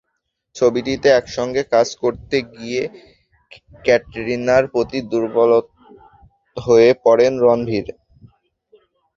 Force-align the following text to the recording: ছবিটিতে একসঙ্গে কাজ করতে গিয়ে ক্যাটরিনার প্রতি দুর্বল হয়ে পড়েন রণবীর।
ছবিটিতে 0.55 1.07
একসঙ্গে 1.11 1.61
কাজ 1.73 1.87
করতে 2.01 2.37
গিয়ে 2.53 2.81
ক্যাটরিনার 3.85 4.63
প্রতি 4.73 4.99
দুর্বল 5.11 5.51
হয়ে 6.57 6.89
পড়েন 7.03 7.33
রণবীর। 7.43 7.87